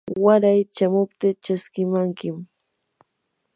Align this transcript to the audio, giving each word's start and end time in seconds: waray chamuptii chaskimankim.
waray 0.23 0.59
chamuptii 0.75 1.39
chaskimankim. 1.43 2.37